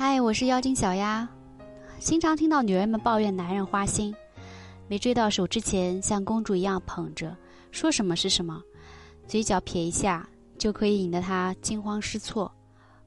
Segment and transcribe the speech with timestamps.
[0.00, 1.28] 嗨，我是妖精小丫。
[1.98, 4.14] 经常听到女人们抱怨男人花心，
[4.86, 7.36] 没追到手之前像公主一样捧着，
[7.72, 8.62] 说什么是什么，
[9.26, 12.48] 嘴角撇一下就可以引得他惊慌失措。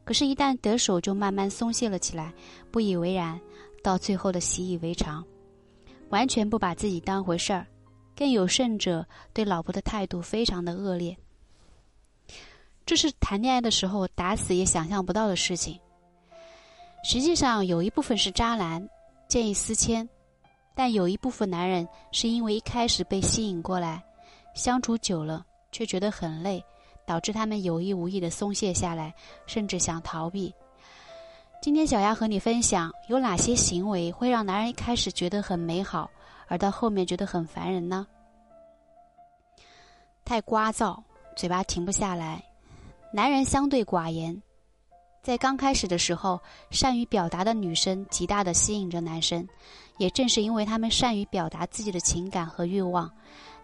[0.03, 2.33] 可是，一旦得手就慢慢松懈了起来，
[2.71, 3.39] 不以为然，
[3.81, 5.23] 到最后的习以为常，
[6.09, 7.65] 完全不把自己当回事儿。
[8.17, 11.17] 更有甚者，对老婆的态度非常的恶劣。
[12.85, 15.79] 这是谈恋爱的时候打死也想象不到的事情。
[17.03, 18.87] 实际上，有一部分是渣男，
[19.27, 20.07] 建议思迁；
[20.75, 24.03] 但有一部分男人是因为一开始被吸引过来，
[24.53, 26.63] 相处久了却觉得很累，
[27.05, 29.13] 导致他们有意无意的松懈下来，
[29.47, 30.53] 甚至想逃避。
[31.61, 36.09] 今天小丫和你分享有哪些行为会让男人一开始觉得很美好，
[36.47, 38.07] 而到后面觉得很烦人呢？
[40.23, 41.01] 太聒噪，
[41.35, 42.43] 嘴巴停不下来。
[43.11, 44.41] 男人相对寡言。
[45.21, 49.47] 在刚开始的时候，善于表达的女生极大的吸引着男生，
[49.97, 53.07] 也正是因为他们善于表达自己的情感和欲望，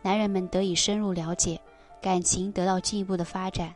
[0.04, 1.60] 男人们得以深入了解，
[2.00, 3.74] 感情得到进一步的发展。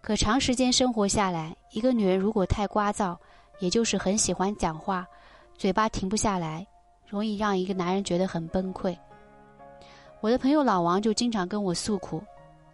[0.00, 3.16] 可长时间生活下来，一个女人如果太聒噪，
[3.58, 5.04] 也就是很喜欢讲话，
[5.56, 6.64] 嘴巴停不下来，
[7.08, 8.96] 容易让一个男人觉得很崩溃。
[10.20, 12.22] 我的朋友老王就经常跟我诉苦。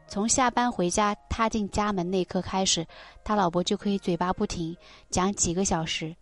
[0.07, 2.87] 从下班回家踏进家门那一刻开始，
[3.25, 4.77] 他老婆就可以嘴巴不停
[5.11, 6.15] 讲几个小时，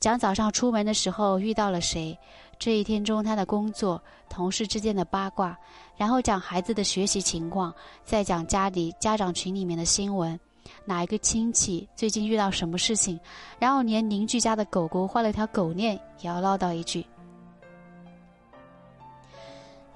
[0.00, 2.16] 讲早上出门的时候遇到了谁，
[2.58, 5.58] 这一天中他的工作、同事之间的八卦，
[5.96, 7.74] 然后讲孩子的学习情况，
[8.04, 10.38] 再讲家里家长群里面的新闻，
[10.84, 13.18] 哪一个亲戚最近遇到什么事情，
[13.58, 17.04] 然后连邻居家的狗狗换了条狗链也要唠叨一句。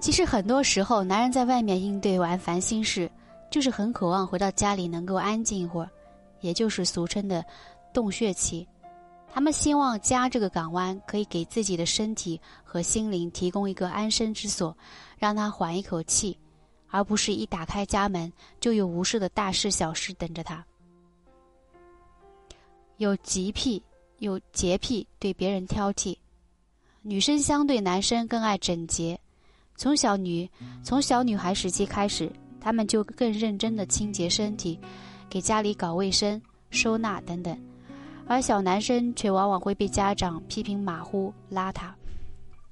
[0.03, 3.09] 其实很多时候，男人在外面应对完烦心事，
[3.49, 5.89] 就是很渴望回到家里能够安静一会儿，
[6.41, 7.41] 也就是俗称的
[7.93, 8.67] 洞穴期。
[9.31, 14.75] 他们希望家这个港湾可以给自己的身体和心灵提供一个安身之所，
[15.17, 16.37] 让他缓一口气，
[16.89, 18.29] 而不是一打开家门
[18.59, 20.61] 就有无数的大事小事等着他。
[22.97, 23.81] 有洁癖，
[24.17, 26.17] 有洁癖，对别人挑剔。
[27.01, 29.17] 女生相对男生更爱整洁。
[29.75, 30.49] 从小女
[30.83, 34.79] 从小女孩时期开始，她们就更认真的清洁身体，
[35.29, 37.57] 给家里搞卫生、收纳等等，
[38.27, 41.91] 而小男生却往往会被家长批评马虎、邋遢。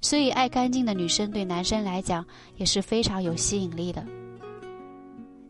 [0.00, 2.24] 所以，爱干净的女生对男生来讲
[2.56, 4.04] 也是非常有吸引力的。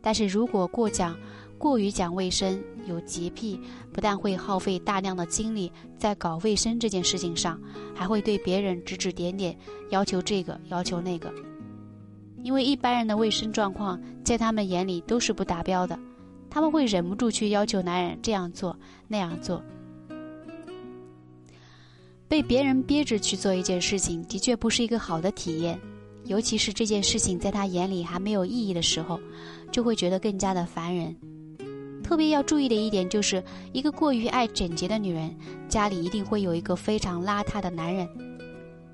[0.03, 1.17] 但是如果过讲、
[1.57, 3.61] 过于讲卫生、有洁癖，
[3.93, 7.61] 不但会耗费大量的精力在搞卫生这件事情上，
[7.95, 9.57] 还会对别人指指点点，
[9.91, 11.33] 要求这个要求那个。
[12.43, 15.99] 因为一般人的卫生状况在他们眼里都是不达标的，
[16.51, 18.77] 他们会忍不住去要求男人这样做
[19.07, 19.63] 那样做。
[22.29, 25.79] 被别人憋着去做一件事情，的确不是一个好的体验，
[26.25, 29.21] 尤其是这件事情在他眼里还没有意义的时候，
[29.71, 31.15] 就会觉得更加的烦人。
[32.13, 33.43] 特别要注意的一点就是，
[33.73, 35.35] 一个过于爱整洁的女人，
[35.67, 38.07] 家里一定会有一个非常邋遢的男人，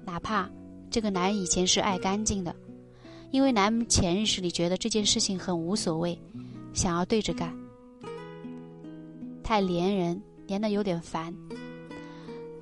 [0.04, 0.48] 哪怕
[0.88, 2.54] 这个男人以前是爱干净的。
[3.32, 6.16] 因为男人潜意识里觉得这件事情很无所谓，
[6.72, 7.52] 想要对着干，
[9.42, 11.34] 太粘人，粘的有点烦。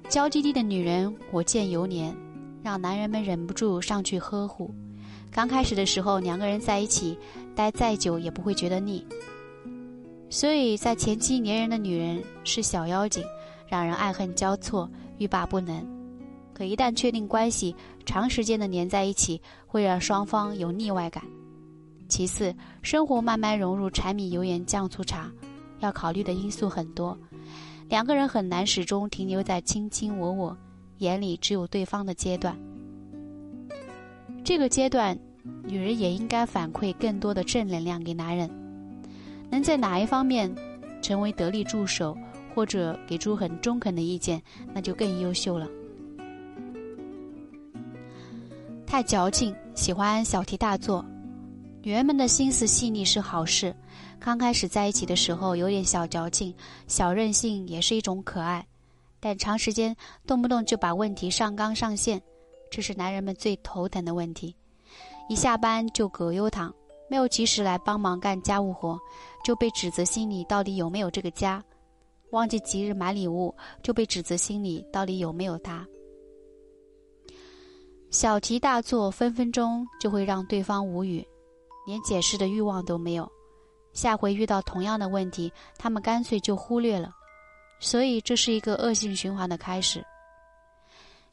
[0.09, 2.15] 娇滴滴的女人，我见犹怜，
[2.63, 4.75] 让男人们忍不住上去呵护。
[5.31, 7.15] 刚开始的时候，两个人在一起
[7.55, 9.07] 待再久也不会觉得腻。
[10.29, 13.25] 所以在前期粘人的女人是小妖精，
[13.69, 15.87] 让人爱恨交错，欲罢不能。
[16.53, 21.23] 可一旦确定关系，长时间的粘在一起，会让双方有腻歪感。
[22.09, 25.31] 其次，生活慢慢融入柴米油盐酱醋茶，
[25.81, 27.17] 要考虑的因素很多，
[27.89, 30.57] 两个人很难始终停留在卿卿我我，
[30.99, 32.57] 眼里只有对方的阶段。
[34.43, 35.19] 这个阶段，
[35.65, 38.66] 女人也应该反馈更多的正能量给男人。
[39.51, 40.53] 能在哪一方面
[41.01, 42.17] 成为得力助手，
[42.55, 44.43] 或者给出很中肯的意见，
[44.73, 45.69] 那就更优秀了。
[48.87, 51.05] 太矫情，喜欢小题大做。
[51.83, 53.75] 女人们的心思细腻是好事，
[54.19, 56.55] 刚开始在一起的时候有点小矫情、
[56.89, 58.67] 小任性也是一种可爱。
[59.21, 59.95] 但长时间
[60.27, 62.21] 动不动就把问题上纲上线，
[62.71, 64.55] 这是男人们最头疼的问题。
[65.29, 66.73] 一下班就葛优躺，
[67.09, 68.99] 没有及时来帮忙干家务活，
[69.45, 71.61] 就被指责心里到底有没有这个家；
[72.31, 75.87] 忘记吉日买礼物，就被指责心里到底有没有他。
[78.11, 81.27] 小题大做，分分钟就会让对方无语，
[81.87, 83.31] 连解释的欲望都没有。
[83.93, 87.11] 下回遇到同样的问题，他们干脆就忽略了。
[87.79, 90.03] 所以这是一个恶性循环的开始。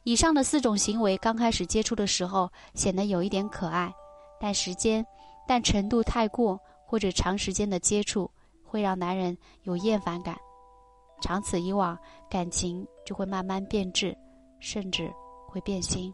[0.02, 3.90] 以上的四种行为刚开始接触的时候显得有一点可爱，
[4.38, 5.04] 但时间、
[5.46, 8.30] 但程度太过或者长时间的接触
[8.62, 10.36] 会让男人有厌烦感，
[11.20, 11.98] 长此以往，
[12.30, 14.16] 感情就会慢慢变质，
[14.60, 15.12] 甚至
[15.46, 16.12] 会变心。